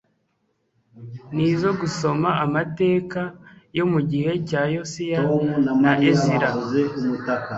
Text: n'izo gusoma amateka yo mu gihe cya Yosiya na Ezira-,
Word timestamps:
n'izo 1.35 1.69
gusoma 1.81 2.29
amateka 2.45 3.21
yo 3.77 3.85
mu 3.91 3.99
gihe 4.09 4.31
cya 4.49 4.61
Yosiya 4.75 5.19
na 5.83 5.93
Ezira-, 6.09 6.55